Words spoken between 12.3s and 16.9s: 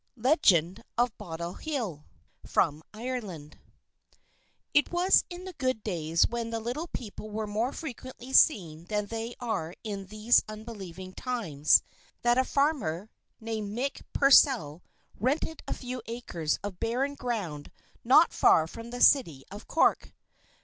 a farmer, named Mick Purcell, rented a few acres of